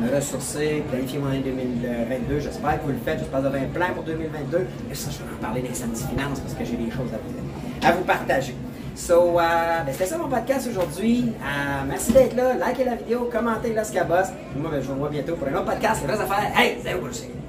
me, 0.00 0.16
ressourcer, 0.16 0.82
planifier 0.90 1.18
mon 1.18 1.26
année 1.26 1.42
2022. 1.44 2.40
J'espère 2.40 2.80
que 2.80 2.86
vous 2.86 2.92
le 2.92 2.98
faites, 3.04 3.18
j'espère 3.18 3.40
que 3.40 3.48
vous 3.48 3.54
avez 3.54 3.66
un 3.66 3.68
plan 3.68 3.88
pour 3.94 4.02
2022. 4.04 4.66
Et 4.90 4.94
ça, 4.94 5.10
je 5.10 5.18
vais 5.18 5.24
en 5.38 5.44
parler 5.44 5.62
samedis 5.74 6.04
finances 6.08 6.40
parce 6.40 6.54
que 6.54 6.64
j'ai 6.64 6.76
des 6.76 6.90
choses 6.90 7.10
à 7.12 7.18
vous, 7.18 7.86
à 7.86 7.92
vous 7.92 8.04
partager. 8.04 8.54
So, 8.96 9.38
euh, 9.38 9.82
ben, 9.84 9.92
c'était 9.92 10.06
ça 10.06 10.16
mon 10.16 10.28
podcast 10.28 10.68
aujourd'hui. 10.70 11.32
Euh, 11.42 11.84
merci 11.86 12.12
d'être 12.12 12.34
là. 12.34 12.54
Likez 12.54 12.84
la 12.84 12.94
vidéo, 12.94 13.28
commentez 13.30 13.74
Los 13.74 13.92
Cabos. 13.92 14.32
Moi, 14.56 14.70
je 14.80 14.86
vous 14.86 14.94
revois 14.94 15.10
bientôt 15.10 15.36
pour 15.36 15.46
un 15.46 15.54
autre 15.54 15.66
podcast. 15.66 16.00
Les 16.00 16.14
vraies 16.14 16.22
affaires. 16.22 16.52
Hey, 16.58 16.78
zéro 16.82 17.00
bullshit. 17.02 17.39